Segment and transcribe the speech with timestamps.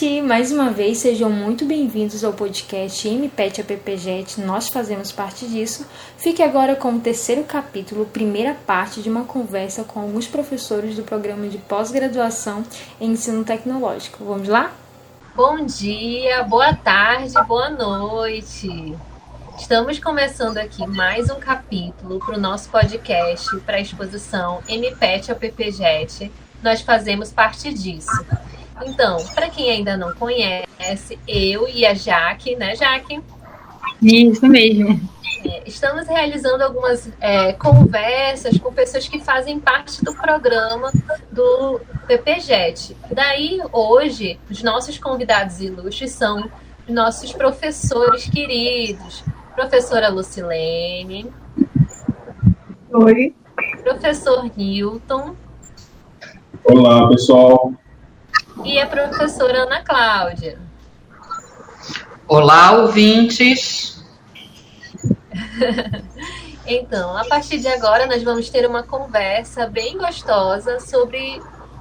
[0.00, 0.22] gente!
[0.22, 5.86] Mais uma vez, sejam muito bem-vindos ao podcast MPET AppJet, nós fazemos parte disso.
[6.16, 11.02] Fique agora com o terceiro capítulo, primeira parte de uma conversa com alguns professores do
[11.02, 12.64] programa de pós-graduação
[12.98, 14.24] em ensino tecnológico.
[14.24, 14.72] Vamos lá?
[15.34, 18.96] Bom dia, boa tarde, boa noite!
[19.58, 26.32] Estamos começando aqui mais um capítulo para o nosso podcast para a exposição MPET AppJet.
[26.62, 28.24] Nós fazemos parte disso.
[28.84, 33.20] Então, para quem ainda não conhece, eu e a Jaque, né, Jaque?
[34.02, 35.00] Isso mesmo.
[35.44, 40.92] É, estamos realizando algumas é, conversas com pessoas que fazem parte do programa
[41.30, 42.96] do PPJET.
[43.10, 46.50] Daí, hoje, os nossos convidados ilustres são
[46.88, 49.22] nossos professores queridos.
[49.54, 51.30] Professora Lucilene.
[52.92, 53.34] Oi.
[53.82, 55.34] Professor Newton.
[56.64, 57.72] Olá, pessoal
[58.64, 60.58] e a professora Ana Cláudia.
[62.26, 64.02] Olá, ouvintes.
[66.66, 71.40] então, a partir de agora, nós vamos ter uma conversa bem gostosa sobre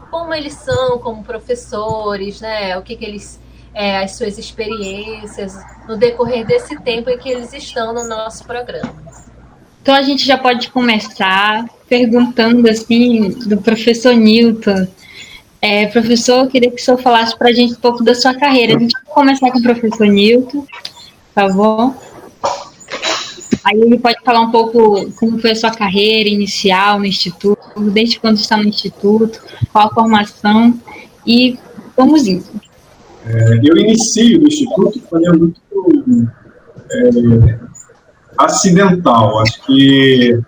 [0.09, 2.77] como eles são como professores, né?
[2.77, 3.39] O que, que eles.
[3.71, 5.55] É, as suas experiências
[5.87, 8.95] no decorrer desse tempo em que eles estão no nosso programa.
[9.81, 14.87] Então a gente já pode começar perguntando assim do professor Newton
[15.61, 18.33] é, professor, eu queria que o senhor falasse para a gente um pouco da sua
[18.33, 18.75] carreira.
[18.77, 21.95] A gente vai começar com o professor Nilton, por favor.
[23.65, 27.59] Aí ele pode falar um pouco como foi a sua carreira inicial no Instituto,
[27.91, 30.79] desde quando está no Instituto, qual a formação
[31.27, 31.59] e
[31.95, 32.45] vamos indo.
[33.25, 35.61] É, eu inicio no Instituto de maneira muito
[36.89, 37.59] é,
[38.37, 39.39] acidental.
[39.39, 40.39] Acho que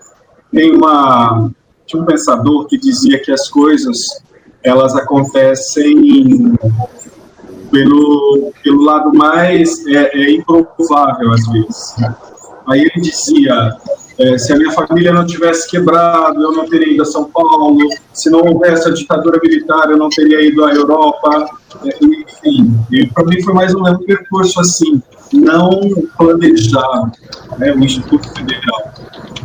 [0.54, 1.52] tem uma,
[1.86, 4.21] tinha um pensador que dizia que as coisas
[4.64, 6.56] elas acontecem
[7.72, 11.96] pelo, pelo lado mais é, é improvável, às vezes.
[12.68, 13.76] Aí ele dizia,
[14.20, 17.80] é, se a minha família não tivesse quebrado, eu não teria ido a São Paulo,
[18.14, 21.50] se não houvesse a ditadura militar, eu não teria ido à Europa,
[21.86, 23.10] é, enfim.
[23.14, 25.02] Para mim foi mais ou menos um percurso assim,
[25.34, 25.80] não
[26.18, 27.12] planejado,
[27.58, 28.94] né, o Instituto Federal.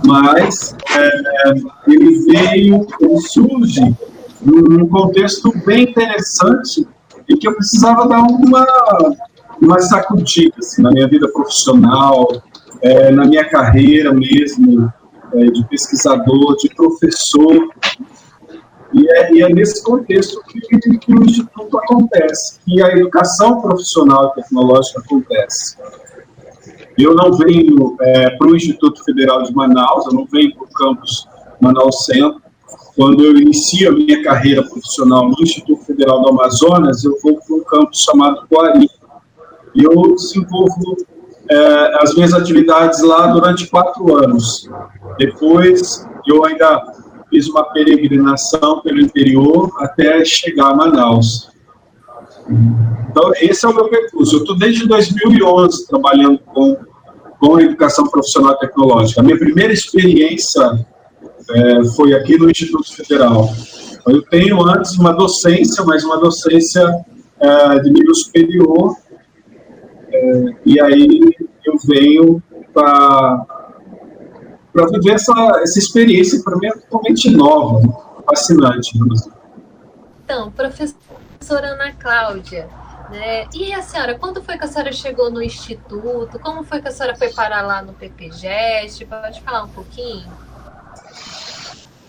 [0.05, 1.11] Mas é,
[1.87, 3.97] ele veio, ele surge
[4.41, 6.87] num contexto bem interessante
[7.29, 8.67] e que eu precisava dar uma,
[9.61, 12.29] uma sacudida assim, na minha vida profissional,
[12.83, 14.93] é, na minha carreira mesmo,
[15.35, 17.69] é, de pesquisador, de professor.
[18.93, 20.61] E é, e é nesse contexto que,
[20.99, 25.77] que, o Instituto acontece, que a educação profissional e tecnológica acontece.
[26.97, 30.69] Eu não venho é, para o Instituto Federal de Manaus, eu não venho para o
[30.69, 31.29] campus
[31.61, 32.46] Manaus Centro,
[32.97, 37.55] quando eu inicio a minha carreira profissional no Instituto Federal do Amazonas, eu vou para
[37.55, 38.89] um campus chamado Coari.
[39.75, 40.97] E eu desenvolvo
[41.51, 44.69] é, as minhas atividades lá durante quatro anos.
[45.19, 46.87] Depois, eu ainda
[47.29, 51.51] fiz uma peregrinação pelo interior até chegar a Manaus.
[53.11, 54.37] Então, esse é o meu percurso.
[54.37, 56.77] Eu estou desde 2011 trabalhando com,
[57.39, 59.21] com educação profissional tecnológica.
[59.21, 60.87] A minha primeira experiência
[61.51, 63.49] é, foi aqui no Instituto Federal.
[64.07, 66.83] Eu tenho antes uma docência, mas uma docência
[67.41, 68.97] é, de nível superior,
[70.13, 71.21] é, e aí
[71.65, 72.43] eu venho
[72.73, 73.47] para
[74.93, 77.81] viver essa, essa experiência, para mim é totalmente nova,
[78.25, 78.99] fascinante.
[80.25, 82.69] Então, professora Ana Cláudia,
[83.11, 83.47] né?
[83.55, 86.39] E a senhora, quando foi que a senhora chegou no instituto?
[86.39, 89.05] Como foi que a senhora foi parar lá no PPGEST?
[89.07, 90.27] Pode falar um pouquinho?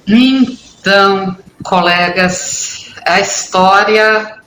[0.08, 4.38] Então, colegas, a história,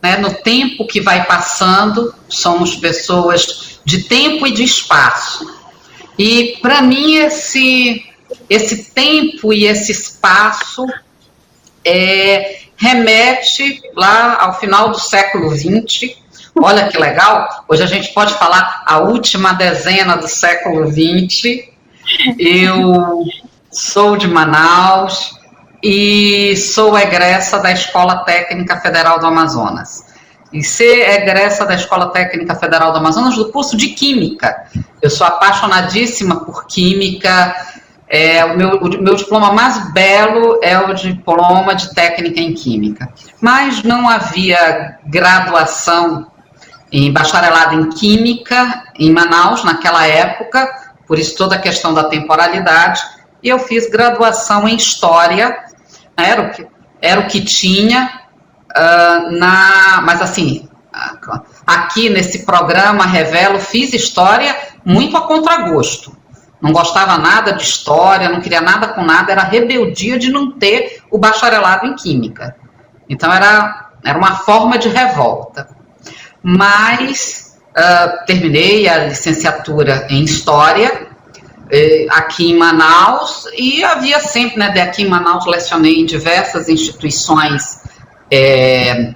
[0.00, 5.44] né, no tempo que vai passando, somos pessoas de tempo e de espaço.
[6.18, 8.06] E para mim esse
[8.48, 10.86] esse tempo e esse espaço
[11.84, 16.16] é, remete lá ao final do século XX.
[16.60, 17.64] Olha que legal!
[17.68, 21.68] Hoje a gente pode falar a última dezena do século XX.
[22.38, 23.24] Eu
[23.70, 25.38] sou de Manaus
[25.82, 30.04] e sou egressa da Escola Técnica Federal do Amazonas.
[30.52, 34.64] E ser egressa da Escola Técnica Federal do Amazonas do curso de Química.
[35.00, 37.54] Eu sou apaixonadíssima por Química.
[38.08, 43.08] É, o, meu, o meu diploma mais belo é o diploma de técnica em Química.
[43.40, 46.26] Mas não havia graduação
[46.90, 50.68] em bacharelado em Química em Manaus naquela época,
[51.06, 53.00] por isso toda a questão da temporalidade
[53.42, 55.48] e eu fiz graduação em História,
[56.16, 56.66] né, era o que,
[57.00, 58.20] era o que tinha,
[58.70, 60.68] uh, na, mas assim,
[61.66, 64.54] aqui nesse programa Revelo, fiz história
[64.84, 66.16] muito a contragosto.
[66.60, 71.02] Não gostava nada de história, não queria nada com nada, era rebeldia de não ter
[71.10, 72.54] o bacharelado em química.
[73.08, 75.68] Então era, era uma forma de revolta.
[76.42, 81.09] Mas uh, terminei a licenciatura em História
[81.70, 87.80] eh, aqui em Manaus e havia sempre, né, daqui em Manaus lecionei em diversas instituições
[88.30, 89.14] eh,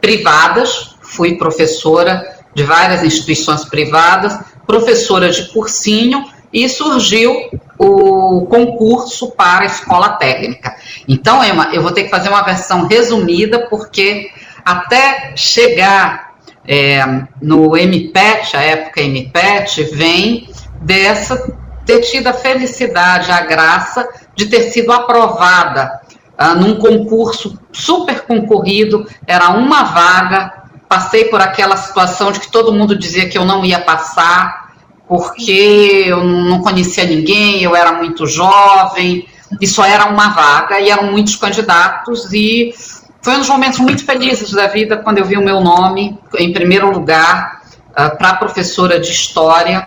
[0.00, 2.22] privadas, fui professora
[2.54, 7.48] de várias instituições privadas, professora de cursinho e surgiu
[7.78, 10.76] o concurso para a escola técnica.
[11.08, 14.30] Então, Emma, eu vou ter que fazer uma versão resumida, porque
[14.64, 16.32] até chegar
[16.66, 17.04] é,
[17.40, 20.48] no MPET, a época MPET, vem
[20.80, 26.00] dessa ter tido a felicidade, a graça de ter sido aprovada
[26.36, 32.72] ah, num concurso super concorrido, era uma vaga, passei por aquela situação de que todo
[32.72, 34.72] mundo dizia que eu não ia passar,
[35.08, 39.26] porque eu não conhecia ninguém, eu era muito jovem,
[39.60, 42.74] e só era uma vaga, e eram muitos candidatos, e
[43.20, 46.52] foi um dos momentos muito felizes da vida quando eu vi o meu nome em
[46.52, 49.86] primeiro lugar uh, para professora de História,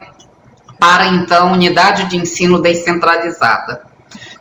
[0.79, 3.83] para então Unidade de Ensino Descentralizada.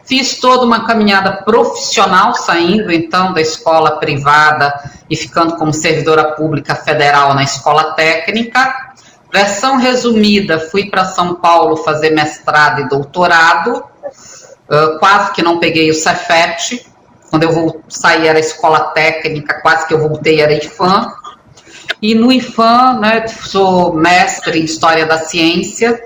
[0.05, 4.73] Fiz toda uma caminhada profissional, saindo então da escola privada
[5.09, 8.95] e ficando como servidora pública federal na escola técnica,
[9.35, 15.91] Versão resumida, fui para São Paulo fazer mestrado e doutorado, uh, quase que não peguei
[15.91, 16.87] o Cefet,
[17.29, 21.13] quando eu vou sair era escola técnica, quase que eu voltei era IFAM,
[22.01, 26.01] e no IFAM, né, sou mestre em História da Ciência,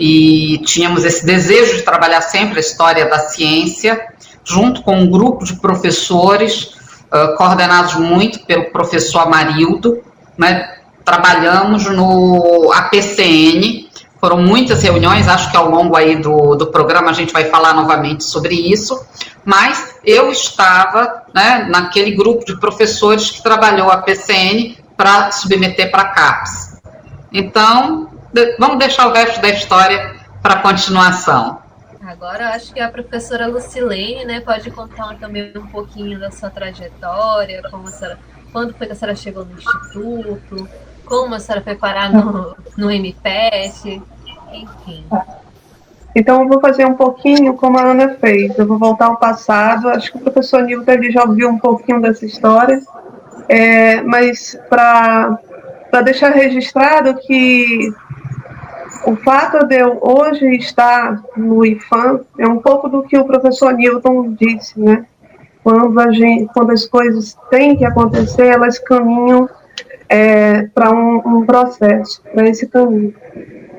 [0.00, 4.00] e tínhamos esse desejo de trabalhar sempre a história da ciência,
[4.42, 6.72] junto com um grupo de professores,
[7.12, 10.02] uh, coordenados muito pelo professor Amarildo,
[10.38, 17.10] né, trabalhamos no APCN, foram muitas reuniões, acho que ao longo aí do, do programa
[17.10, 18.98] a gente vai falar novamente sobre isso,
[19.44, 26.02] mas eu estava né, naquele grupo de professores que trabalhou a PCN para submeter para
[26.02, 26.80] a CAPES.
[27.32, 31.60] Então, de, vamos deixar o resto da história para continuação.
[32.02, 37.62] Agora acho que a professora Lucilene né, pode contar também um pouquinho da sua trajetória,
[37.70, 38.18] como a senhora,
[38.52, 40.68] quando foi que a senhora chegou no instituto,
[41.04, 44.02] como a senhora foi parar no, no MPET,
[44.52, 45.04] enfim.
[46.14, 48.58] Então eu vou fazer um pouquinho como a Ana fez.
[48.58, 49.88] Eu vou voltar ao passado.
[49.88, 52.80] Acho que o professor Nilton ele já ouviu um pouquinho dessa história,
[53.48, 55.38] é, mas para
[56.02, 57.92] deixar registrado que
[59.06, 63.72] o fato de eu hoje estar no IFAM é um pouco do que o professor
[63.72, 65.06] Newton disse, né?
[65.62, 69.48] Quando, a gente, quando as coisas têm que acontecer, elas caminham
[70.08, 73.14] é, para um, um, processo, para esse caminho.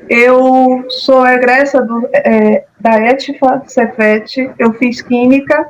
[0.08, 5.68] Eu sou egressa do, é, da ETFA Cefet, eu fiz química,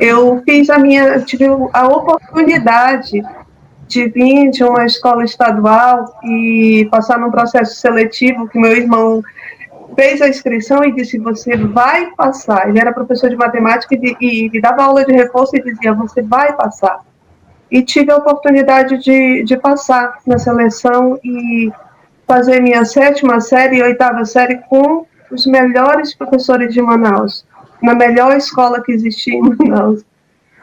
[0.00, 3.22] eu fiz a minha, tive a oportunidade
[3.86, 9.22] de vir de uma escola estadual e passar num processo seletivo que meu irmão
[9.94, 12.68] fez a inscrição e disse você vai passar.
[12.68, 16.22] Ele era professor de matemática e, e, e dava aula de reforço e dizia você
[16.22, 17.00] vai passar
[17.70, 21.70] e tive a oportunidade de, de passar na seleção e
[22.26, 27.44] fazer minha sétima série e oitava série com os melhores professores de Manaus,
[27.82, 30.04] na melhor escola que existia em Manaus.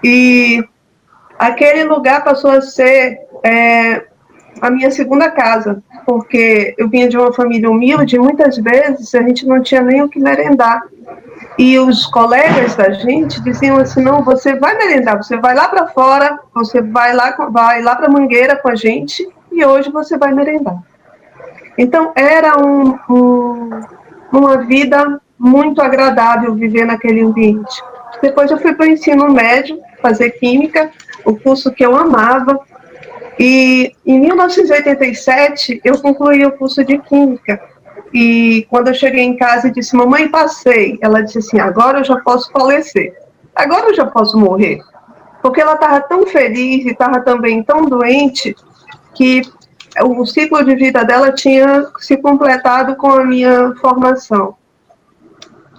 [0.04, 0.64] E
[1.48, 4.06] aquele lugar passou a ser é,
[4.62, 9.22] a minha segunda casa, porque eu vinha de uma família humilde e muitas vezes a
[9.22, 10.82] gente não tinha nem o que merendar.
[11.58, 15.88] E os colegas da gente diziam assim: não, você vai merendar, você vai lá para
[15.88, 20.34] fora, você vai lá, vai lá para Mangueira com a gente e hoje você vai
[20.34, 20.78] merendar.
[21.78, 23.70] Então era um, um,
[24.32, 27.84] uma vida muito agradável viver naquele ambiente.
[28.22, 30.92] Depois eu fui para o ensino médio, fazer química,
[31.26, 32.60] o curso que eu amava.
[33.40, 37.60] E em 1987 eu concluí o curso de química.
[38.14, 42.04] E quando eu cheguei em casa e disse, mamãe, passei, ela disse assim, agora eu
[42.04, 43.12] já posso falecer,
[43.56, 44.80] agora eu já posso morrer.
[45.42, 48.56] Porque ela estava tão feliz e estava também tão doente
[49.16, 49.42] que
[50.02, 54.56] o ciclo de vida dela tinha se completado com a minha formação.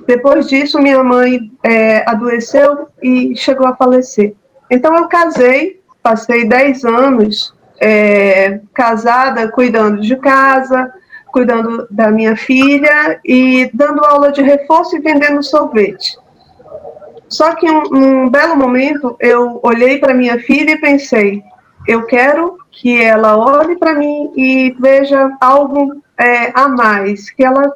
[0.07, 4.35] Depois disso, minha mãe é, adoeceu e chegou a falecer.
[4.71, 10.93] Então, eu casei, passei 10 anos é, casada, cuidando de casa,
[11.33, 16.17] cuidando da minha filha e dando aula de reforço e vendendo sorvete.
[17.29, 21.43] Só que um, um belo momento eu olhei para minha filha e pensei:
[21.87, 27.75] eu quero que ela olhe para mim e veja algo é, a mais, que ela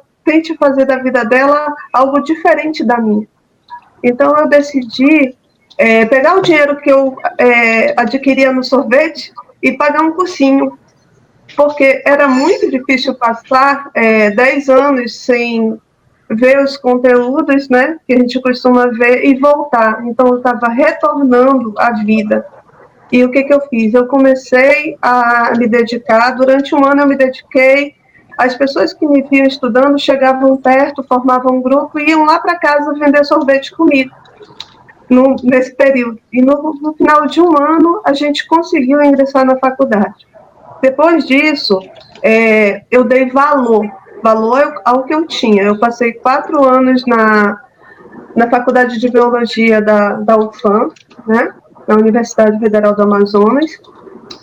[0.57, 3.27] fazer da vida dela algo diferente da minha.
[4.03, 5.35] Então eu decidi
[5.77, 9.31] é, pegar o dinheiro que eu é, adquiria no sorvete
[9.61, 10.77] e pagar um cursinho,
[11.55, 15.79] porque era muito difícil passar é, 10 anos sem
[16.29, 20.05] ver os conteúdos, né, que a gente costuma ver e voltar.
[20.05, 22.45] Então eu estava retornando à vida.
[23.11, 23.93] E o que que eu fiz?
[23.93, 26.31] Eu comecei a me dedicar.
[26.31, 27.95] Durante um ano eu me dediquei.
[28.39, 32.57] As pessoas que me viam estudando chegavam perto, formavam um grupo e iam lá para
[32.57, 34.15] casa vender sorvete comigo.
[35.09, 36.19] No, nesse período.
[36.31, 40.27] E no, no final de um ano, a gente conseguiu ingressar na faculdade.
[40.81, 41.79] Depois disso,
[42.23, 43.85] é, eu dei valor
[44.21, 45.63] valor ao que eu tinha.
[45.63, 47.59] Eu passei quatro anos na,
[48.35, 50.89] na Faculdade de Biologia da, da UFAM,
[51.27, 51.53] né,
[51.87, 53.71] na Universidade Federal do Amazonas,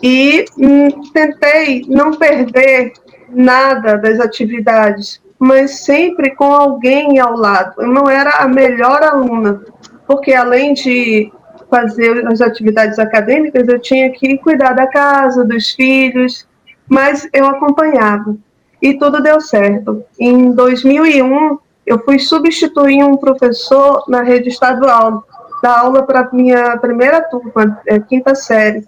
[0.02, 2.92] e hum, tentei não perder
[3.28, 7.74] nada das atividades, mas sempre com alguém ao lado.
[7.78, 9.62] Eu não era a melhor aluna,
[10.06, 11.30] porque além de
[11.70, 16.46] fazer as atividades acadêmicas, eu tinha que cuidar da casa, dos filhos,
[16.88, 18.36] mas eu acompanhava
[18.80, 20.04] e tudo deu certo.
[20.18, 25.24] Em 2001, eu fui substituir um professor na rede estadual,
[25.62, 28.84] dar aula para minha primeira turma, é, quinta série.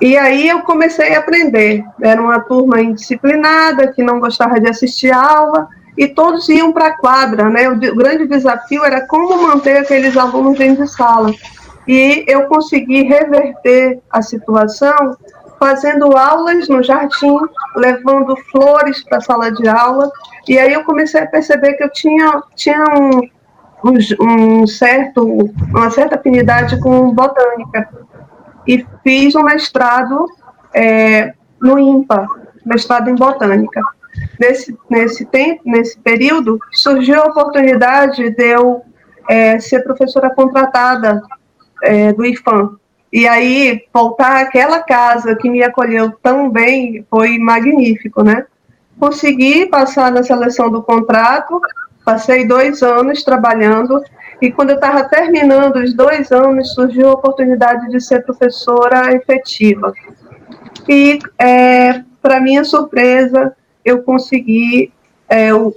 [0.00, 1.84] E aí eu comecei a aprender.
[2.00, 6.98] Era uma turma indisciplinada, que não gostava de assistir aula, e todos iam para a
[6.98, 7.68] quadra, né?
[7.68, 11.32] O, grande desafio era como manter aqueles alunos dentro de sala.
[11.86, 15.16] E eu consegui reverter a situação
[15.58, 17.38] fazendo aulas no jardim,
[17.76, 20.10] levando flores para a sala de aula.
[20.48, 22.82] E aí eu comecei a perceber que eu tinha, tinha
[23.84, 25.22] um, um certo,
[25.70, 28.03] uma certa afinidade com botânica.
[28.66, 30.26] E fiz um mestrado
[30.74, 32.26] é, no IMPA,
[32.64, 33.80] mestrado em botânica.
[34.38, 38.82] Nesse, nesse tempo, nesse período, surgiu a oportunidade de eu
[39.28, 41.22] é, ser professora contratada
[41.82, 42.78] é, do IFAM,
[43.14, 48.44] e aí, voltar àquela casa que me acolheu tão bem foi magnífico, né?
[48.98, 51.60] Consegui passar na seleção do contrato,
[52.04, 54.02] passei dois anos trabalhando,
[54.44, 59.92] e quando eu estava terminando os dois anos, surgiu a oportunidade de ser professora efetiva.
[60.86, 64.92] E, é, para minha surpresa, eu consegui
[65.28, 65.72] é, o,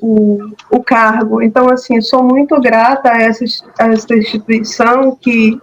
[0.70, 1.42] o, cargo.
[1.42, 3.46] Então, assim, sou muito grata a essa,
[3.80, 5.58] a essa instituição que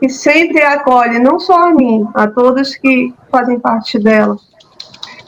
[0.00, 4.36] que sempre acolhe não só a mim, a todos que fazem parte dela.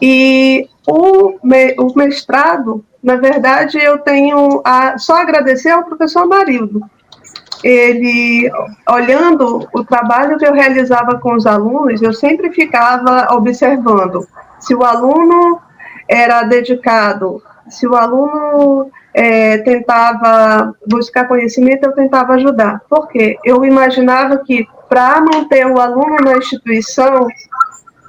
[0.00, 6.88] E o, o mestrado, na verdade, eu tenho a, só agradecer ao professor Marildo.
[7.62, 8.50] Ele,
[8.88, 14.26] olhando o trabalho que eu realizava com os alunos, eu sempre ficava observando
[14.58, 15.60] se o aluno
[16.08, 22.80] era dedicado, se o aluno é, tentava buscar conhecimento, eu tentava ajudar.
[22.88, 23.38] Por quê?
[23.44, 27.28] Eu imaginava que para manter o aluno na instituição,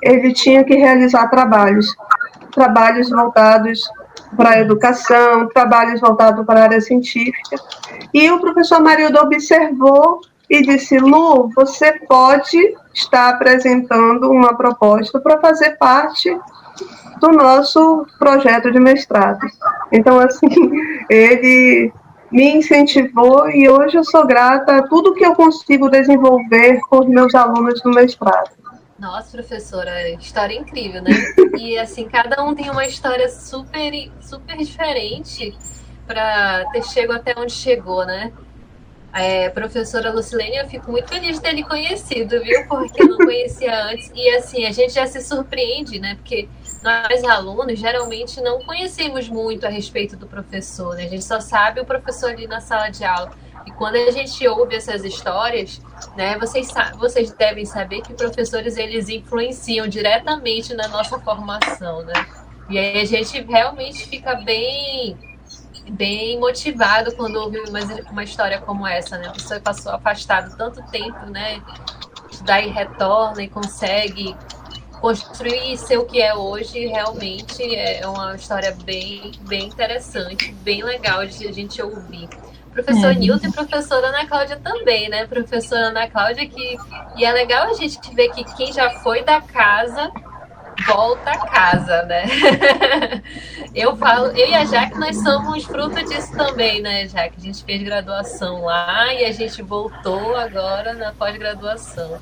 [0.02, 1.96] ele tinha que realizar trabalhos,
[2.54, 3.82] trabalhos voltados
[4.36, 7.58] para a educação, trabalhos voltados para a área científica.
[8.14, 12.58] E o professor Marildo observou e disse: Lu, você pode
[12.94, 16.38] estar apresentando uma proposta para fazer parte
[17.20, 19.40] do nosso projeto de mestrado.
[19.92, 20.48] Então, assim,
[21.10, 21.94] ele
[22.32, 27.08] me incentivou e hoje eu sou grata a tudo que eu consigo desenvolver com os
[27.08, 28.61] meus alunos no mestrado.
[29.02, 31.10] Nossa, professora, história incrível, né?
[31.58, 33.92] E assim, cada um tem uma história super,
[34.22, 35.58] super diferente
[36.06, 38.32] para ter chegado até onde chegou, né?
[39.12, 42.68] É, professora Lucilene, eu fico muito feliz de ter lhe conhecido, viu?
[42.68, 44.12] Porque eu não conhecia antes.
[44.14, 46.16] E assim, a gente já se surpreende, né?
[46.16, 46.48] Porque
[46.84, 51.06] nós alunos geralmente não conhecemos muito a respeito do professor, né?
[51.06, 53.32] A gente só sabe o professor ali na sala de aula.
[53.66, 55.82] E quando a gente ouve essas histórias,
[56.16, 62.26] né, vocês, vocês devem saber que professores eles influenciam diretamente na nossa formação, né?
[62.70, 65.18] E aí a gente realmente fica bem
[65.90, 69.28] bem motivado quando ouve uma, uma história como essa, né?
[69.28, 71.62] A pessoa passou afastado tanto tempo, né?
[72.44, 74.36] Daí retorna e consegue
[75.02, 81.26] construir ser o que é hoje realmente é uma história bem, bem interessante, bem legal
[81.26, 82.30] de a gente ouvir.
[82.74, 83.16] Professor é.
[83.16, 85.26] Nilton e professora Ana Cláudia também, né?
[85.26, 86.78] Professora Ana Cláudia que.
[87.18, 90.12] E é legal a gente ver que quem já foi da casa
[90.86, 92.24] volta a casa, né?
[93.76, 97.36] eu falo, eu e a Jaque, nós somos fruto disso também, né, Jaque?
[97.38, 102.18] A gente fez graduação lá e a gente voltou agora na pós-graduação.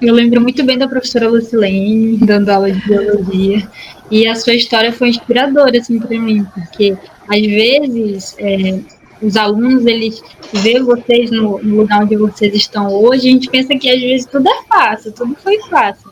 [0.00, 3.68] Eu lembro muito bem da professora Lucilene dando aula de biologia
[4.10, 6.96] e a sua história foi inspiradora assim para mim, porque
[7.28, 8.80] às vezes é,
[9.24, 13.74] os alunos eles veem vocês no, no, lugar onde vocês estão hoje, a gente pensa
[13.76, 16.10] que às vezes tudo é fácil, tudo foi fácil.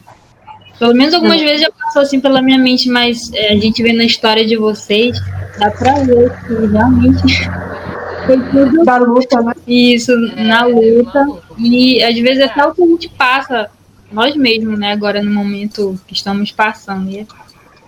[0.79, 1.45] Pelo menos algumas é.
[1.45, 4.57] vezes já passou assim pela minha mente, mas é, a gente vê na história de
[4.57, 5.21] vocês,
[5.59, 7.49] dá para ver que realmente
[8.27, 9.53] foi tudo da luta, né?
[9.67, 11.25] Isso, na luta.
[11.59, 13.71] E às vezes até o que a gente passa,
[14.11, 17.09] nós mesmos, né, agora no momento que estamos passando.
[17.11, 17.27] E é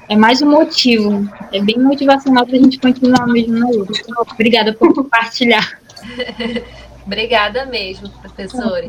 [0.08, 1.28] é mais um motivo.
[1.52, 4.00] É bem motivacional para a gente continuar mesmo na luta.
[4.32, 5.80] Obrigada por compartilhar.
[7.06, 8.88] Obrigada mesmo, professores.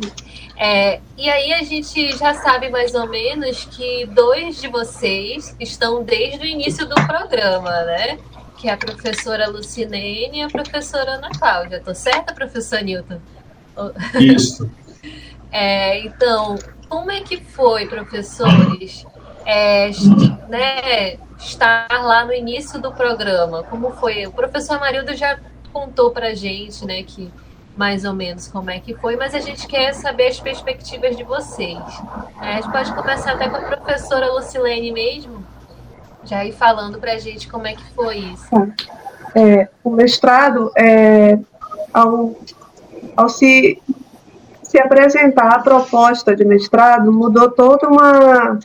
[0.58, 6.02] É, e aí a gente já sabe mais ou menos que dois de vocês estão
[6.04, 8.18] desde o início do programa, né?
[8.58, 11.82] Que é a professora Lucinene e a professora Ana Cláudia.
[11.84, 13.20] Tô certa, professor Newton?
[14.20, 14.70] Isso.
[15.58, 16.58] É, então,
[16.90, 19.06] como é que foi, professores,
[19.46, 19.92] é,
[20.50, 23.64] né, estar lá no início do programa.
[23.64, 24.26] Como foi?
[24.26, 25.38] O professor Marildo já
[25.72, 27.32] contou para gente, né, que
[27.76, 31.24] mais ou menos como é que foi, mas a gente quer saber as perspectivas de
[31.24, 31.78] vocês.
[32.42, 35.44] É, a gente pode começar até com a professora Lucilene mesmo,
[36.24, 38.48] já ir falando para a gente como é que foi isso.
[39.36, 41.38] É, o mestrado, é,
[41.94, 42.34] ao,
[43.18, 43.82] ao se,
[44.64, 48.58] se apresentar a proposta de mestrado, mudou toda uma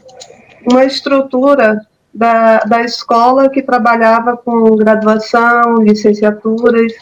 [0.69, 1.81] uma estrutura
[2.13, 6.93] da, da escola que trabalhava com graduação, licenciaturas,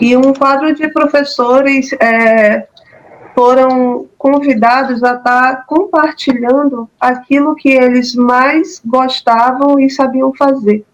[0.00, 2.66] e um quadro de professores é,
[3.34, 10.84] foram convidados a estar compartilhando aquilo que eles mais gostavam e sabiam fazer.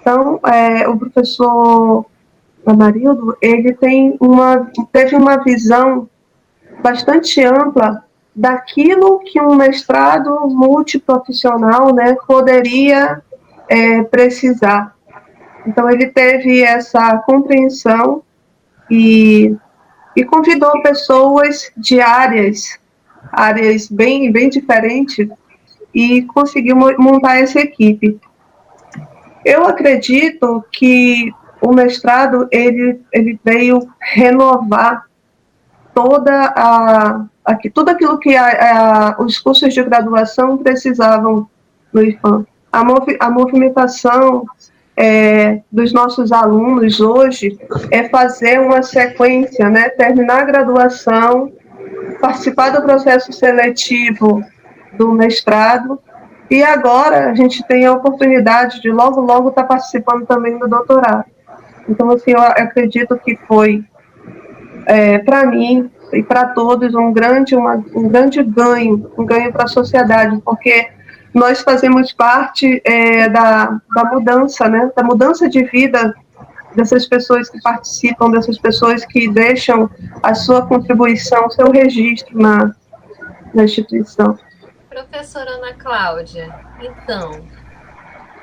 [0.00, 2.06] Então, é, o professor
[2.64, 6.08] Amarildo, ele tem uma, teve uma visão
[6.82, 8.04] bastante ampla
[8.38, 13.20] daquilo que um mestrado multiprofissional né, poderia
[13.68, 14.94] é, precisar.
[15.66, 18.22] Então, ele teve essa compreensão
[18.88, 19.56] e,
[20.14, 22.78] e convidou pessoas de áreas,
[23.32, 25.28] áreas bem, bem diferentes,
[25.92, 28.20] e conseguiu montar essa equipe.
[29.44, 35.06] Eu acredito que o mestrado ele, ele veio renovar
[35.92, 41.48] toda a aqui, tudo aquilo que a, a, os cursos de graduação precisavam
[41.92, 42.46] no IFAM.
[42.70, 44.44] A, movi, a movimentação
[44.94, 47.58] é, dos nossos alunos hoje
[47.90, 51.50] é fazer uma sequência, né, terminar a graduação,
[52.20, 54.44] participar do processo seletivo
[54.98, 55.98] do mestrado
[56.50, 60.68] e agora a gente tem a oportunidade de logo, logo estar tá participando também do
[60.68, 61.24] doutorado.
[61.88, 63.82] Então, assim, eu acredito que foi,
[64.84, 69.64] é, para mim, e para todos um grande, uma, um grande ganho, um ganho para
[69.64, 70.88] a sociedade, porque
[71.34, 76.14] nós fazemos parte é, da, da mudança, né, da mudança de vida
[76.74, 79.90] dessas pessoas que participam, dessas pessoas que deixam
[80.22, 82.74] a sua contribuição, seu registro na,
[83.54, 84.38] na instituição.
[84.88, 87.40] Professora Ana Cláudia, então,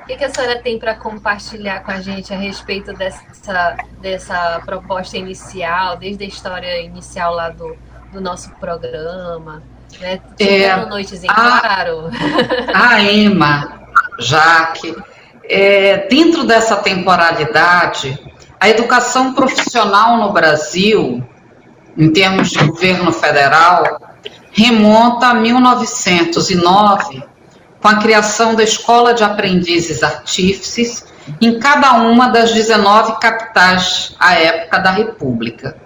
[0.06, 4.62] o que, que a senhora tem para compartilhar com a gente a respeito dessa, dessa
[4.64, 7.76] proposta inicial, desde a história inicial lá do,
[8.12, 9.64] do nosso programa?
[9.98, 10.20] Né?
[10.38, 12.08] É, noites em a, claro.
[12.72, 13.80] A Emma,
[14.20, 14.94] Jaque,
[15.42, 18.16] é, dentro dessa temporalidade,
[18.60, 21.20] a educação profissional no Brasil,
[21.98, 24.00] em termos de governo federal,
[24.52, 27.24] remonta a 1909
[27.80, 31.04] com a criação da Escola de Aprendizes Artífices
[31.40, 35.76] em cada uma das 19 capitais à época da República.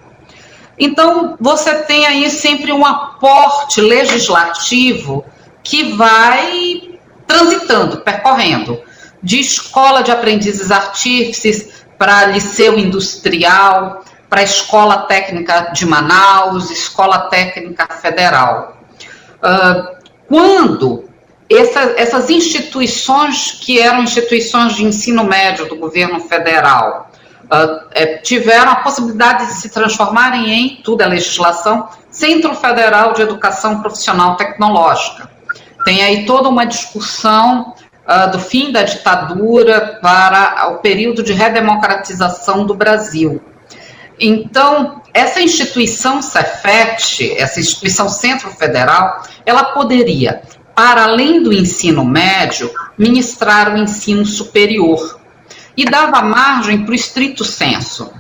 [0.79, 5.25] Então, você tem aí sempre um aporte legislativo
[5.63, 8.81] que vai transitando, percorrendo,
[9.23, 17.87] de escola de aprendizes artífices para liceu industrial, para Escola Técnica de Manaus, Escola Técnica
[18.01, 18.79] Federal.
[19.43, 19.97] Uh,
[20.29, 21.10] quando
[21.51, 27.11] essa, essas instituições que eram instituições de ensino médio do governo federal
[27.47, 33.81] uh, tiveram a possibilidade de se transformarem em, tudo é legislação, Centro Federal de Educação
[33.81, 35.29] Profissional Tecnológica.
[35.85, 37.75] Tem aí toda uma discussão
[38.07, 43.43] uh, do fim da ditadura para o período de redemocratização do Brasil.
[44.21, 50.43] Então, essa instituição Cefet, essa instituição Centro Federal, ela poderia
[50.81, 55.21] para além do ensino médio, ministrar o ensino superior
[55.77, 58.11] e dava margem para o estrito senso.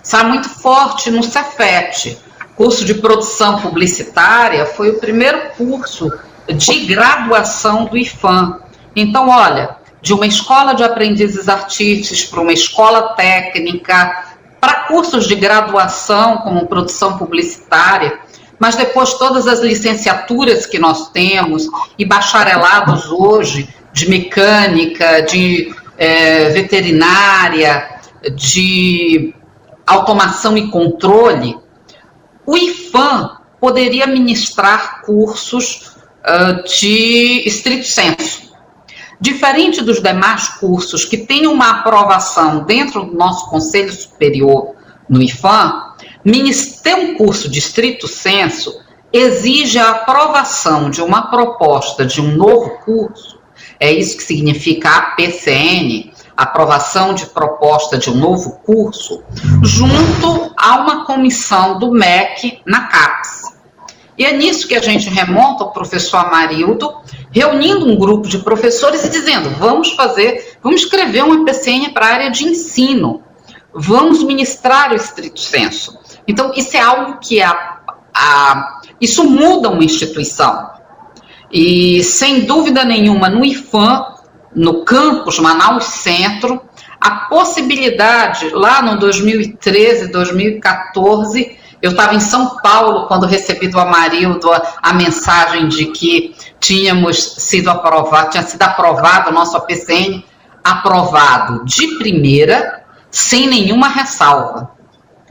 [0.00, 2.20] Está muito forte no Cefet,
[2.54, 6.08] curso de produção publicitária foi o primeiro curso
[6.46, 8.60] de graduação do IFAM.
[8.94, 15.34] Então, olha, de uma escola de aprendizes artísticos para uma escola técnica, para cursos de
[15.34, 18.20] graduação como produção publicitária,
[18.58, 26.50] mas depois todas as licenciaturas que nós temos e bacharelados hoje de mecânica, de é,
[26.50, 27.96] veterinária,
[28.34, 29.34] de
[29.86, 31.56] automação e controle,
[32.44, 38.46] o IFAM poderia ministrar cursos uh, de estrito senso.
[39.20, 44.74] Diferente dos demais cursos que têm uma aprovação dentro do nosso Conselho Superior
[45.08, 45.85] no IFAM,
[46.82, 48.80] ter um curso de estrito senso
[49.12, 53.38] exige a aprovação de uma proposta de um novo curso,
[53.78, 59.22] é isso que significa a PCN, aprovação de proposta de um novo curso,
[59.62, 63.56] junto a uma comissão do MEC na CAPES.
[64.18, 66.92] E é nisso que a gente remonta o professor Amarildo,
[67.30, 72.12] reunindo um grupo de professores e dizendo: vamos fazer, vamos escrever uma PCN para a
[72.14, 73.22] área de ensino,
[73.74, 75.98] vamos ministrar o estrito senso.
[76.26, 77.78] Então, isso é algo que a,
[78.14, 80.70] a, isso muda uma instituição.
[81.52, 84.04] E, sem dúvida nenhuma, no IFAM,
[84.54, 86.60] no campus Manaus Centro,
[87.00, 94.50] a possibilidade, lá no 2013, 2014, eu estava em São Paulo quando recebi do Amarildo
[94.50, 100.24] a, a, mensagem de que tínhamos sido aprovado, tinha sido aprovado o nosso APCN,
[100.64, 104.75] aprovado de primeira, sem nenhuma ressalva.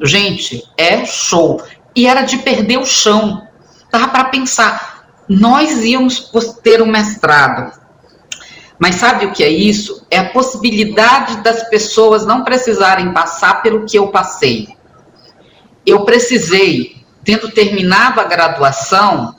[0.02, 1.62] Gente, é show.
[1.96, 3.48] E era de perder o chão.
[3.92, 6.30] Dava para pensar, nós íamos
[6.62, 7.72] ter um mestrado.
[8.78, 10.06] Mas sabe o que é isso?
[10.12, 14.68] É a possibilidade das pessoas não precisarem passar pelo que eu passei.
[15.86, 19.36] Eu precisei, tendo terminado a graduação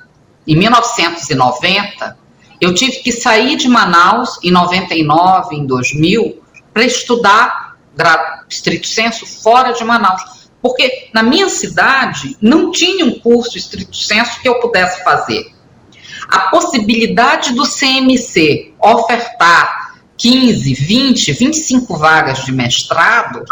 [0.46, 2.16] em 1990,
[2.60, 6.42] eu tive que sair de Manaus em 99, em 2000,
[6.72, 7.76] para estudar
[8.48, 14.40] estrito senso fora de Manaus porque na minha cidade não tinha um curso estrito senso
[14.40, 15.52] que eu pudesse fazer.
[16.28, 23.44] A possibilidade do CMC ofertar 15, 20, 25 vagas de mestrado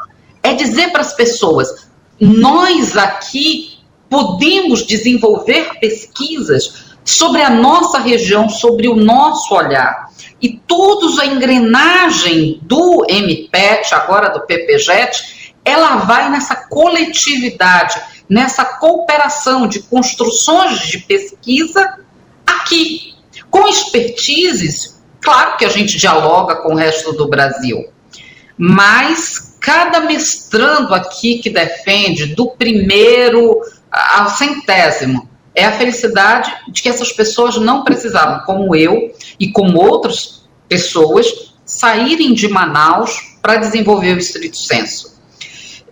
[0.42, 1.88] é dizer para as pessoas:
[2.20, 10.08] nós aqui podemos desenvolver pesquisas sobre a nossa região, sobre o nosso olhar.
[10.40, 19.66] E todos a engrenagem do MPET, agora do PPJET, ela vai nessa coletividade, nessa cooperação
[19.66, 21.98] de construções de pesquisa
[22.46, 23.14] aqui,
[23.50, 25.02] com expertises.
[25.20, 27.88] Claro que a gente dialoga com o resto do Brasil,
[28.58, 36.88] mas cada mestrando aqui que defende, do primeiro ao centésimo, é a felicidade de que
[36.88, 41.26] essas pessoas não precisavam, como eu e como outras pessoas,
[41.64, 45.13] saírem de Manaus para desenvolver o estrito senso.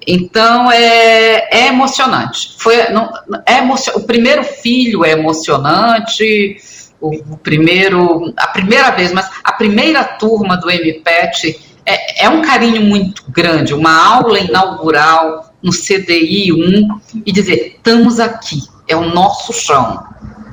[0.06, 2.54] Então é, é emocionante.
[2.58, 3.10] Foi, não,
[3.46, 6.56] é emocio, o primeiro filho é emocionante,
[7.00, 12.42] o, o, primeiro, a primeira vez, mas a primeira turma do MPET é, é um
[12.42, 19.08] carinho muito grande, uma aula inaugural no CDI 1 e dizer, estamos aqui, é o
[19.08, 20.04] nosso chão.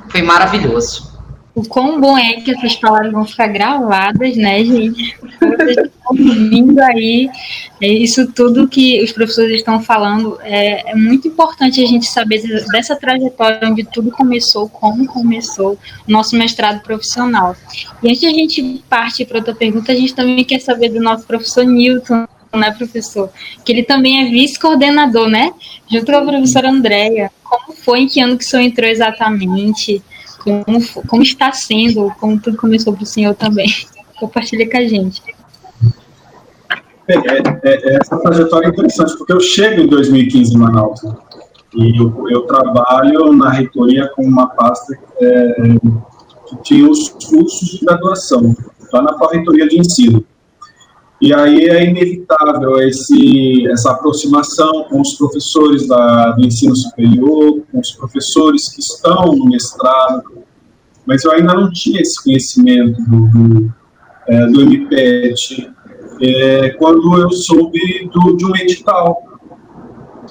[0.08, 1.10] Foi maravilhoso
[1.54, 5.16] o quão bom é que essas palavras vão ficar gravadas, né, gente?
[6.10, 7.30] Ouvindo aí
[7.80, 10.38] é isso tudo que os professores estão falando.
[10.42, 12.42] É, é, muito importante a gente saber
[12.72, 17.56] dessa trajetória onde tudo começou, como começou o nosso mestrado profissional.
[18.02, 21.00] E antes de a gente partir para outra pergunta, a gente também quer saber do
[21.00, 23.30] nosso professor Newton, né, professor?
[23.64, 25.52] Que ele também é vice-coordenador, né?
[25.90, 27.30] Junto com a professora Andréia.
[27.44, 30.02] Como foi, em que ano que o senhor entrou exatamente?
[30.42, 33.68] como, como está sendo, como tudo começou para o senhor também.
[34.18, 35.22] Compartilha com a gente.
[37.10, 41.14] É, é, é, essa trajetória é interessante, porque eu chego em 2015 em Manaus, né?
[41.74, 45.54] e eu, eu, trabalho na reitoria com uma pasta é,
[46.48, 48.54] que tinha os cursos de graduação,
[48.92, 50.24] lá na reitoria de ensino.
[51.20, 57.80] E aí é inevitável esse, essa aproximação com os professores da, do ensino superior, com
[57.80, 60.22] os professores que estão no mestrado,
[61.04, 63.74] mas eu ainda não tinha esse conhecimento do, do,
[64.28, 65.70] é, do MPET
[66.20, 69.22] é, quando eu soube do, de um edital,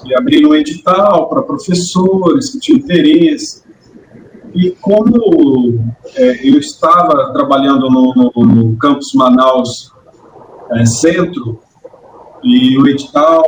[0.00, 3.62] que abriram um edital para professores que tinham interesse.
[4.54, 5.80] E como
[6.16, 9.92] é, eu estava trabalhando no, no, no campus Manaus
[10.72, 11.60] é, centro,
[12.42, 13.44] e o edital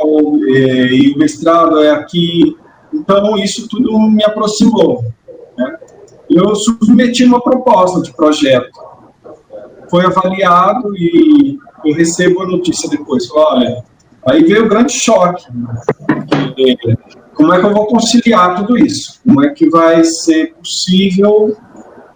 [0.49, 2.55] é, e o mestrado é aqui,
[2.93, 5.03] Então, isso tudo me aproximou.
[5.57, 5.77] Né?
[6.29, 8.71] Eu submeti uma proposta de projeto.
[9.89, 13.29] Foi avaliado e eu recebo a notícia depois.
[13.31, 13.83] Olha,
[14.27, 15.45] aí veio o grande choque.
[17.33, 19.19] Como é que eu vou conciliar tudo isso?
[19.23, 21.55] Como é que vai ser possível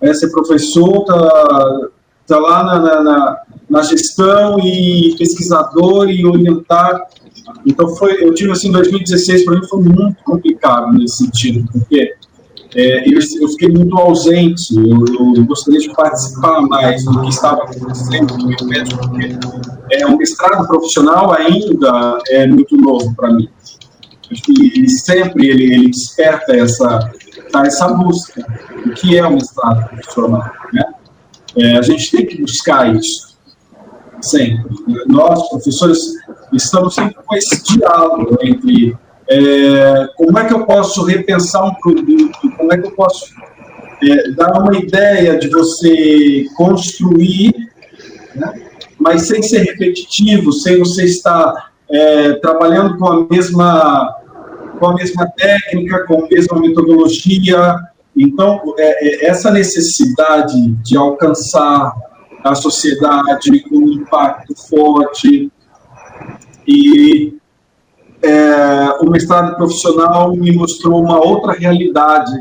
[0.02, 1.90] é, ser professor, tá,
[2.28, 7.08] tá lá na, na, na, gestão e pesquisador e orientar.
[7.66, 12.14] Então foi, eu tive assim, 2016 para mim foi muito complicado nesse sentido, porque
[12.78, 17.64] é, eu, eu, fiquei muito ausente, eu, eu, gostaria de participar mais do que estava
[17.64, 19.36] acontecendo no meu médico, porque
[19.92, 23.50] é, o mestrado profissional ainda é muito novo para mim.
[24.48, 27.00] Ele sempre ele, ele desperta essa,
[27.52, 28.46] tá, essa busca
[28.86, 30.52] do que é o mestrado profissional.
[30.72, 30.84] Né?
[31.58, 33.36] É, a gente tem que buscar isso,
[34.22, 34.70] sempre.
[35.08, 36.00] Nós, professores,
[36.54, 38.96] estamos sempre com esse diálogo entre
[39.30, 43.34] é, como é que eu posso repensar um produto, como é que eu posso
[44.04, 47.54] é, dar uma ideia de você construir,
[48.36, 48.54] né?
[49.00, 54.16] mas sem ser repetitivo, sem você estar é, trabalhando com a mesma
[54.80, 57.76] com a mesma técnica, com a mesma metodologia.
[58.16, 61.96] Então, é, é, essa necessidade de alcançar
[62.44, 65.52] a sociedade com um impacto forte
[66.68, 67.36] e
[68.22, 72.34] é, o mestrado profissional me mostrou uma outra realidade,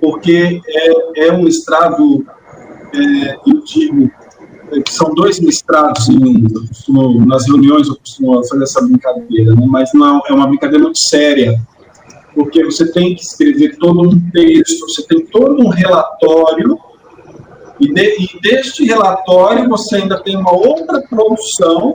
[0.00, 2.24] porque é, é um mestrado,
[2.94, 4.10] é, eu digo,
[4.72, 6.44] é, são dois mestrados em um.
[6.68, 9.66] Costumo, nas reuniões eu costumo fazer essa brincadeira, né?
[9.68, 11.60] mas não é uma brincadeira muito séria,
[12.34, 16.78] porque você tem que escrever todo um texto, você tem todo um relatório,
[17.80, 21.92] e, de, e deste relatório você ainda tem uma outra produção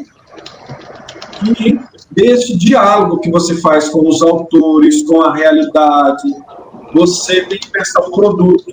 [1.56, 1.80] que
[2.19, 6.36] deste diálogo que você faz com os autores, com a realidade,
[6.93, 8.71] você tem que pensar o produto.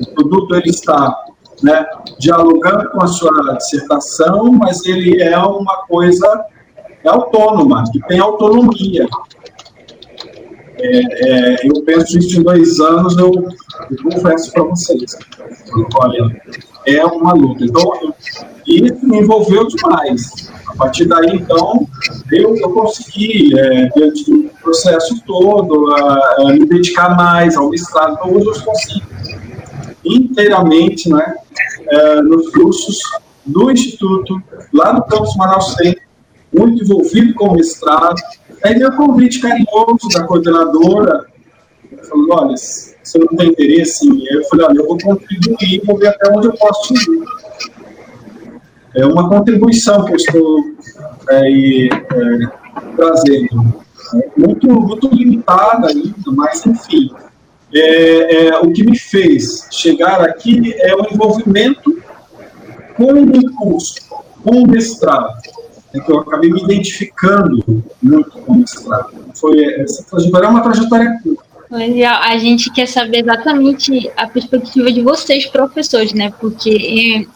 [0.00, 1.16] O produto ele está
[1.62, 1.86] né,
[2.18, 6.44] dialogando com a sua dissertação, mas ele é uma coisa
[7.02, 9.08] é autônoma, que tem autonomia.
[10.78, 15.16] É, é, eu penso isso em dois anos, eu, eu confesso para vocês.
[15.94, 16.42] Olha,
[16.86, 17.64] é uma luta.
[17.64, 18.14] Então,
[18.76, 20.50] isso me envolveu demais.
[20.66, 21.86] A partir daí, então,
[22.30, 28.14] eu, eu consegui, é, diante do processo todo, a, a me dedicar mais ao mestrado.
[28.14, 29.06] Então, hoje eu consigo
[30.04, 31.34] inteiramente né,
[31.88, 32.98] é, nos cursos
[33.44, 34.40] do Instituto,
[34.72, 36.00] lá no campus Manaus Centro,
[36.56, 38.20] muito envolvido com o mestrado.
[38.64, 41.26] Aí o convite carinhoso da coordenadora,
[42.08, 46.08] falando, olha, você não tem interesse em Eu falei, olha, eu vou contribuir, vou ver
[46.08, 47.24] até onde eu posso ir.
[48.94, 50.64] É uma contribuição que eu estou
[51.30, 51.98] é, é,
[52.96, 53.80] trazendo.
[54.36, 57.10] Muito, muito limitada ainda, mas enfim.
[57.72, 62.02] É, é, o que me fez chegar aqui é o envolvimento
[62.96, 63.94] com o curso,
[64.42, 65.38] com o mestrado.
[65.94, 69.12] É que eu acabei me identificando muito com o mestrado.
[69.34, 71.50] Foi, essa trajetória é uma trajetória curta.
[71.70, 72.20] Legal.
[72.22, 76.32] A gente quer saber exatamente a perspectiva de vocês, professores, né?
[76.40, 77.28] Porque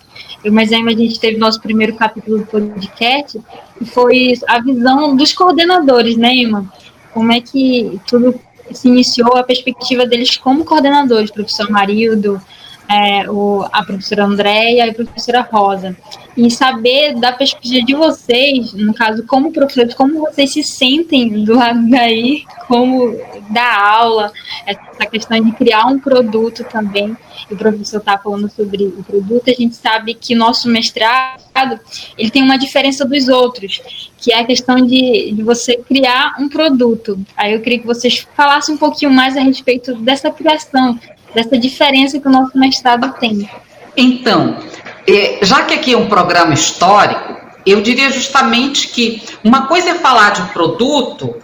[0.51, 3.41] mas a gente teve nosso primeiro capítulo do podcast,
[3.79, 6.71] que foi a visão dos coordenadores, né, Ima?
[7.13, 8.35] Como é que tudo
[8.73, 12.41] se iniciou, a perspectiva deles como coordenadores, professor Marildo,
[12.89, 15.97] é, o, a professora Andréia e a professora Rosa.
[16.37, 21.55] E saber da perspectiva de vocês, no caso, como professores, como vocês se sentem do
[21.55, 23.17] lado daí, como
[23.51, 24.33] da aula,
[24.67, 27.17] essa questão de criar um produto também.
[27.51, 31.79] O professor está falando sobre o produto, a gente sabe que nosso mestrado
[32.19, 33.81] ele tem uma diferença dos outros,
[34.19, 37.19] que é a questão de, de você criar um produto.
[37.37, 40.99] Aí eu queria que vocês falassem um pouquinho mais a respeito dessa criação,
[41.35, 43.49] dessa diferença que o nosso mestrado tem.
[43.97, 44.59] Então,
[45.07, 49.95] é, já que aqui é um programa histórico, eu diria justamente que uma coisa é
[49.95, 51.37] falar de produto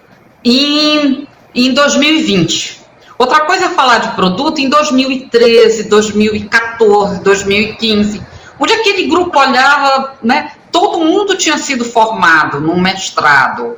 [0.45, 2.81] em, em 2020.
[3.19, 8.23] Outra coisa é falar de produto em 2013, 2014, 2015,
[8.59, 13.77] onde aquele grupo olhava, né, todo mundo tinha sido formado num mestrado,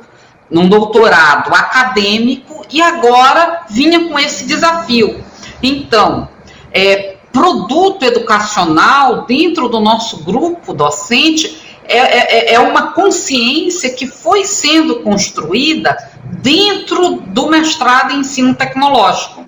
[0.49, 5.23] num doutorado acadêmico e agora vinha com esse desafio
[5.63, 6.27] então,
[6.73, 14.45] é, produto educacional dentro do nosso grupo docente é, é, é, uma consciência que foi
[14.45, 15.97] sendo construída
[16.41, 19.45] dentro do mestrado em ensino tecnológico.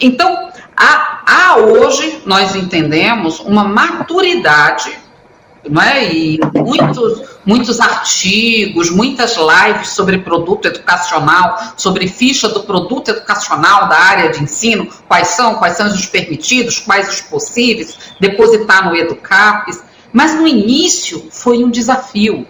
[0.00, 4.96] Então, há, há hoje, nós entendemos, uma maturidade
[5.68, 6.12] não é?
[6.12, 13.96] e muitos, muitos artigos, muitas lives sobre produto educacional, sobre ficha do produto educacional da
[13.96, 19.82] área de ensino, quais são, quais são os permitidos, quais os possíveis, depositar no Educapes.
[20.12, 22.46] Mas no início foi um desafio.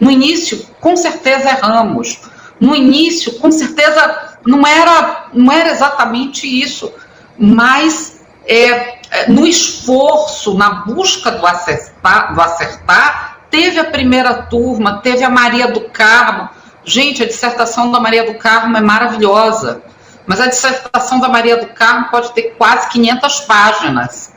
[0.00, 2.20] No início, com certeza erramos.
[2.60, 6.92] No início, com certeza não era, não era exatamente isso,
[7.38, 15.22] mas é, no esforço, na busca do acertar, do acertar, teve a primeira turma, teve
[15.22, 16.48] a Maria do Carmo.
[16.84, 19.82] Gente, a dissertação da Maria do Carmo é maravilhosa,
[20.26, 24.32] mas a dissertação da Maria do Carmo pode ter quase 500 páginas.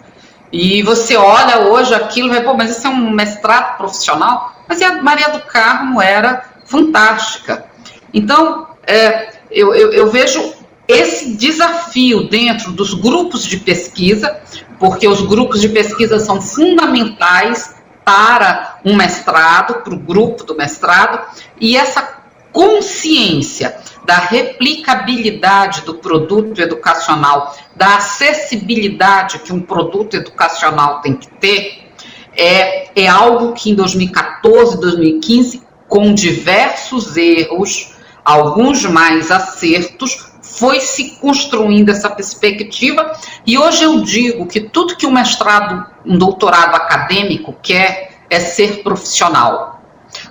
[0.52, 4.54] E você olha hoje aquilo e vai, pô, mas isso é um mestrado profissional?
[4.68, 7.66] Mas a Maria do Carmo era fantástica.
[8.14, 10.54] Então, é, eu, eu, eu vejo
[10.88, 14.40] esse desafio dentro dos grupos de pesquisa,
[14.80, 21.20] porque os grupos de pesquisa são fundamentais para um mestrado, para o grupo do mestrado,
[21.60, 22.16] e essa
[22.52, 31.90] consciência da replicabilidade do produto educacional, da acessibilidade que um produto educacional tem que ter,
[32.38, 41.12] é, é algo que em 2014, 2015, com diversos erros, alguns mais acertos, foi se
[41.18, 43.12] construindo essa perspectiva
[43.46, 48.82] e hoje eu digo que tudo que um mestrado, um doutorado acadêmico quer é ser
[48.82, 49.82] profissional.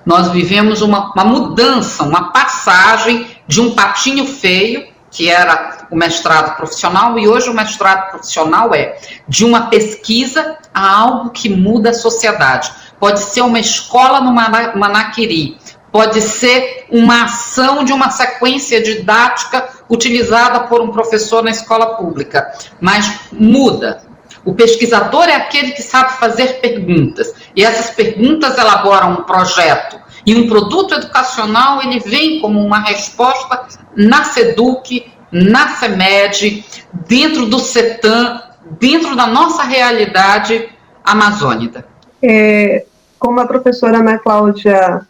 [0.05, 6.57] Nós vivemos uma, uma mudança, uma passagem de um patinho feio, que era o mestrado
[6.57, 11.95] profissional, e hoje o mestrado profissional é de uma pesquisa a algo que muda a
[11.95, 12.73] sociedade.
[12.99, 15.59] Pode ser uma escola no Manaquiri,
[15.95, 22.53] pode ser uma ação de uma sequência didática utilizada por um professor na escola pública,
[22.81, 24.03] mas muda.
[24.45, 29.97] O pesquisador é aquele que sabe fazer perguntas, e essas perguntas elaboram um projeto.
[30.27, 36.65] E um produto educacional, ele vem como uma resposta na SEDUC, na CEMED,
[37.07, 38.43] dentro do CETAM,
[38.81, 40.69] dentro da nossa realidade
[41.05, 41.87] amazônica.
[42.21, 42.85] É,
[43.17, 45.07] como a professora Ana Cláudia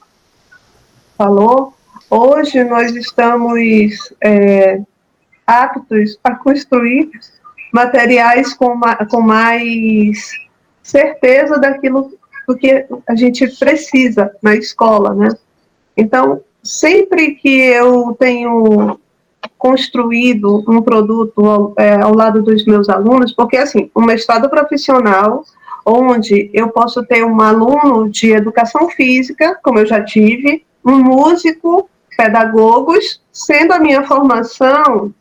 [1.17, 1.75] falou,
[2.11, 4.81] hoje nós estamos é,
[5.47, 7.11] aptos a construir
[7.73, 8.79] materiais com,
[9.11, 10.33] com mais
[10.83, 12.13] certeza daquilo
[12.47, 15.29] do que a gente precisa na escola, né?
[15.97, 18.99] Então, sempre que eu tenho
[19.57, 25.43] construído um produto ao, é, ao lado dos meus alunos, porque assim, um mestrado profissional,
[25.87, 31.89] onde eu posso ter um aluno de educação física, como eu já tive, um músico,
[32.17, 35.13] pedagogos, sendo a minha formação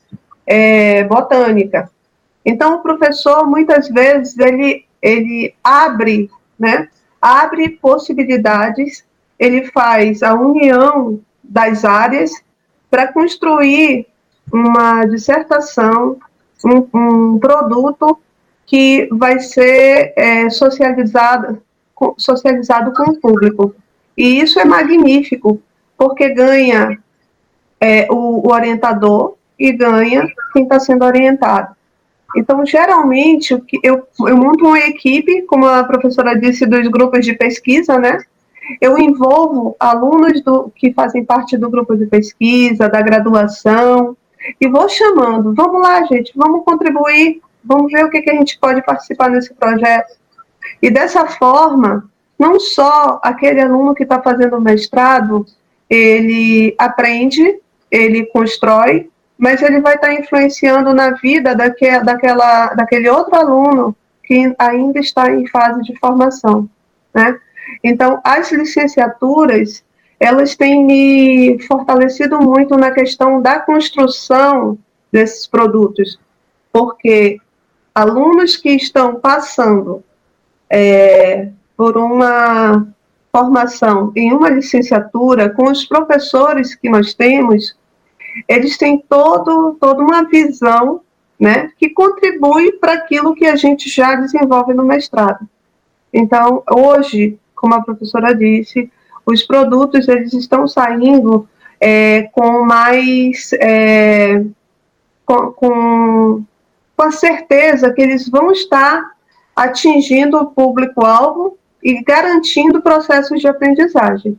[0.45, 1.89] é, botânica.
[2.45, 6.89] Então, o professor, muitas vezes, ele, ele abre, né,
[7.21, 9.05] abre possibilidades,
[9.39, 12.31] ele faz a união das áreas
[12.89, 14.07] para construir
[14.51, 16.17] uma dissertação,
[16.65, 18.19] um, um, produto
[18.65, 21.61] que vai ser é, socializado,
[22.17, 23.75] socializado com o público.
[24.17, 25.61] E isso é magnífico,
[25.97, 26.99] porque ganha
[27.79, 31.75] é, o, o, orientador e ganha quem está sendo orientado.
[32.35, 37.99] Então, geralmente, eu, eu monto uma equipe, como a professora disse, dos grupos de pesquisa,
[37.99, 38.17] né?
[38.81, 44.17] Eu envolvo alunos do, que fazem parte do grupo de pesquisa, da graduação,
[44.59, 48.59] e vou chamando, vamos lá, gente, vamos contribuir, vamos ver o que, que a gente
[48.59, 50.17] pode participar nesse projeto.
[50.81, 52.09] E dessa forma,
[52.43, 55.45] não só aquele aluno que está fazendo mestrado,
[55.89, 63.09] ele aprende, ele constrói, mas ele vai estar tá influenciando na vida daquele, daquela, daquele
[63.09, 66.69] outro aluno que ainda está em fase de formação,
[67.13, 67.39] né?
[67.81, 69.83] Então, as licenciaturas,
[70.19, 74.77] elas têm me fortalecido muito na questão da construção
[75.11, 76.19] desses produtos,
[76.73, 77.39] porque
[77.95, 80.03] alunos que estão passando
[80.69, 82.87] é, por uma
[83.31, 87.75] formação em uma licenciatura, com os professores que nós temos,
[88.47, 91.01] eles têm todo, toda uma visão
[91.39, 95.47] né, que contribui para aquilo que a gente já desenvolve no mestrado.
[96.13, 98.91] Então, hoje, como a professora disse,
[99.25, 101.47] os produtos eles estão saindo
[101.79, 104.43] é, com mais é,
[105.25, 106.43] com, com,
[106.95, 109.11] com a certeza que eles vão estar
[109.55, 114.37] atingindo o público-alvo e garantindo processos de aprendizagem.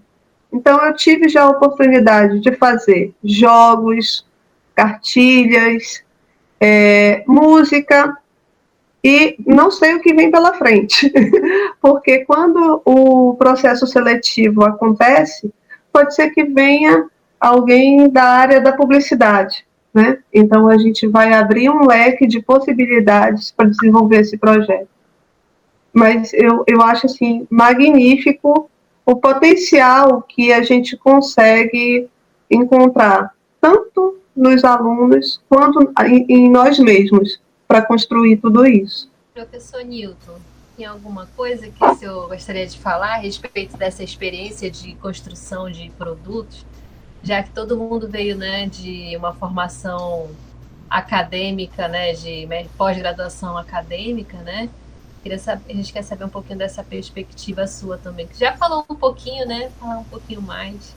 [0.53, 4.25] Então, eu tive já a oportunidade de fazer jogos,
[4.75, 6.05] cartilhas,
[6.61, 8.17] é, música,
[9.07, 11.13] E não sei o que vem pela frente,
[11.79, 15.53] porque quando o processo seletivo acontece,
[15.93, 17.07] pode ser que venha
[17.39, 20.19] alguém da área da publicidade, né?
[20.33, 24.89] Então a gente vai abrir um leque de possibilidades para desenvolver esse projeto.
[25.95, 28.69] Mas eu, eu acho assim magnífico
[29.07, 32.09] o potencial que a gente consegue
[32.51, 39.09] encontrar, tanto nos alunos quanto em, em nós mesmos, para construir tudo isso.
[39.33, 40.39] Professor Newton,
[40.77, 45.71] tem alguma coisa que o senhor gostaria de falar a respeito dessa experiência de construção
[45.71, 46.67] de produtos?
[47.23, 50.31] Já que todo mundo veio né, de uma formação
[50.91, 54.69] acadêmica, né, de pós-graduação acadêmica, né?
[55.25, 58.85] Queria saber, a gente quer saber um pouquinho dessa perspectiva sua também, que já falou
[58.91, 59.71] um pouquinho, né?
[59.81, 60.95] Falar um pouquinho mais.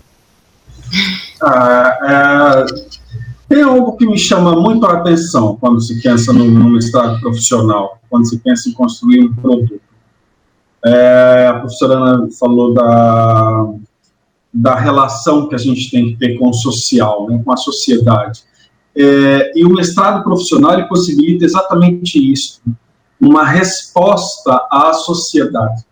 [1.41, 3.05] Ah, é,
[3.47, 8.01] tem algo que me chama muito a atenção quando se pensa no, no estado profissional,
[8.09, 9.79] quando se pensa em construir um produto.
[10.85, 13.65] É, a professora Ana falou da,
[14.53, 18.43] da relação que a gente tem que ter com o social, né, com a sociedade.
[18.93, 22.61] É, e o mestrado profissional ele possibilita exatamente isso
[23.19, 25.85] uma resposta à sociedade.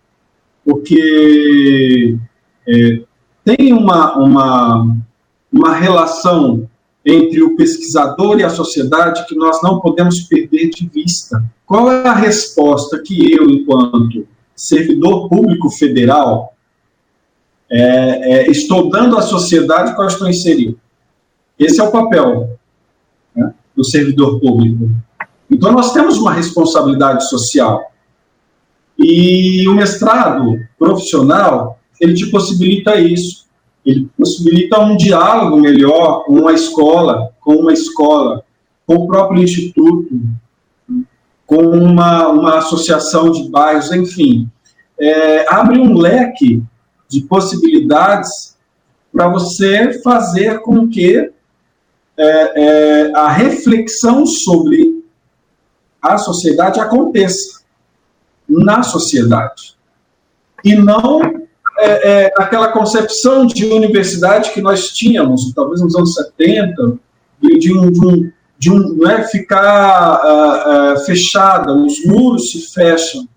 [0.63, 2.17] Porque
[2.67, 3.01] é,
[3.43, 4.97] tem uma, uma,
[5.51, 6.67] uma relação
[7.05, 11.43] entre o pesquisador e a sociedade que nós não podemos perder de vista.
[11.65, 16.55] Qual é a resposta que eu, enquanto servidor público federal,
[17.69, 20.79] é, é, estou dando à sociedade qual estou inserido?
[21.59, 22.57] Esse é o papel
[23.35, 24.89] né, do servidor público.
[25.49, 27.91] Então, nós temos uma responsabilidade social.
[28.97, 33.45] E o mestrado profissional, ele te possibilita isso.
[33.85, 38.43] Ele possibilita um diálogo melhor com uma escola, com uma escola,
[38.87, 40.19] com o próprio instituto,
[41.45, 44.49] com uma, uma associação de bairros, enfim.
[44.99, 46.63] É, abre um leque
[47.07, 48.55] de possibilidades
[49.11, 51.31] para você fazer com que
[52.17, 52.21] é,
[53.07, 54.84] é, a reflexão sobre
[56.05, 57.61] a sociedade aconteça
[58.47, 59.75] na sociedade.
[60.63, 61.21] E não
[61.77, 66.97] é, é, aquela concepção de universidade que nós tínhamos, talvez nos anos 70,
[67.41, 72.51] de, de um, de um, de um não é ficar uh, uh, fechada, os muros
[72.51, 73.27] se fecham.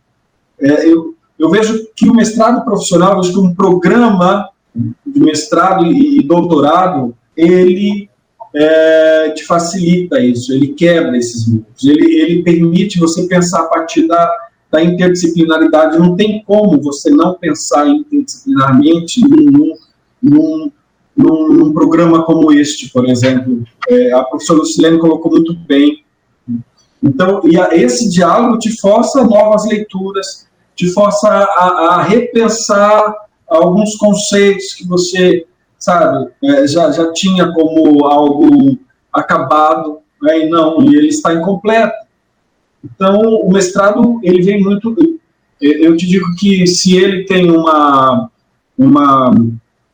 [0.60, 5.86] É, eu, eu vejo que o mestrado profissional, eu vejo que um programa de mestrado
[5.86, 8.08] e doutorado, ele
[8.54, 14.06] é, te facilita isso, ele quebra esses muros, ele, ele permite você pensar a partir
[14.06, 14.30] da,
[14.70, 15.98] da interdisciplinaridade.
[15.98, 19.74] Não tem como você não pensar interdisciplinarmente num,
[20.22, 20.72] num,
[21.16, 23.64] num, num programa como este, por exemplo.
[23.88, 26.04] É, a professora Lucilene colocou muito bem.
[27.02, 33.14] Então, e a, esse diálogo te força novas leituras, te força a, a repensar
[33.48, 35.46] alguns conceitos que você
[35.78, 38.76] sabe, é, já, já tinha como algo
[39.12, 41.96] acabado, né, e não, e ele está incompleto.
[42.84, 44.94] Então, o mestrado, ele vem muito...
[45.60, 48.30] Eu te digo que se ele tem uma,
[48.76, 49.34] uma,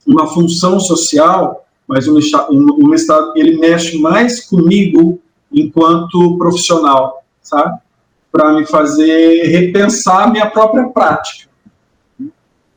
[0.06, 5.20] uma função social, mas o mestrado, ele mexe mais comigo
[5.50, 7.78] enquanto profissional, sabe?
[8.30, 11.48] Para me fazer repensar minha própria prática.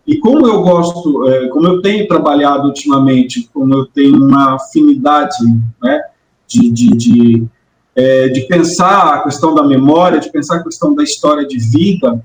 [0.08, 5.36] E como eu gosto, é, como eu tenho trabalhado ultimamente, como eu tenho uma afinidade
[5.84, 6.02] né,
[6.48, 7.48] de, de, de,
[7.94, 12.24] é, de pensar a questão da memória, de pensar a questão da história de vida,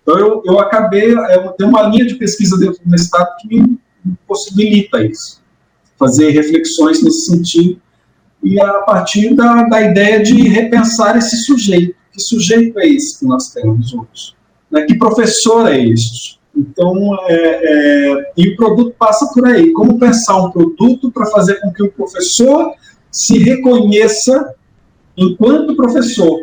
[0.00, 3.78] então eu, eu acabei, eu tenho uma linha de pesquisa dentro do Estado que me
[4.26, 5.42] possibilita isso,
[5.98, 7.80] fazer reflexões nesse sentido,
[8.42, 11.96] e a partir da, da ideia de repensar esse sujeito.
[12.12, 14.34] Que sujeito é esse que nós temos hoje?
[14.70, 14.82] Né?
[14.82, 16.37] Que professor é este?
[16.58, 19.70] Então, é, é, e o produto passa por aí.
[19.72, 22.72] Como pensar um produto para fazer com que o professor
[23.12, 24.54] se reconheça
[25.16, 26.40] enquanto professor,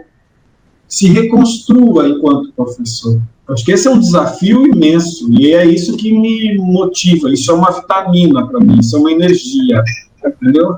[0.87, 3.21] se reconstrua enquanto professor.
[3.49, 7.31] Acho que esse é um desafio imenso e é isso que me motiva.
[7.31, 9.83] Isso é uma vitamina para mim, isso é uma energia,
[10.25, 10.77] entendeu?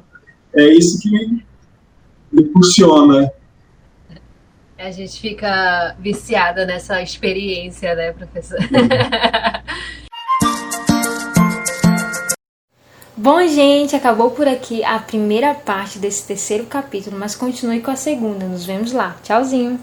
[0.54, 1.46] É isso que me
[2.34, 3.32] impulsiona.
[4.88, 8.58] A gente fica viciada nessa experiência, né, professor?
[13.18, 17.98] Bom, gente, acabou por aqui a primeira parte desse terceiro capítulo, mas continue com a
[17.98, 18.46] segunda.
[18.46, 19.18] Nos vemos lá.
[19.24, 19.78] Tchauzinho!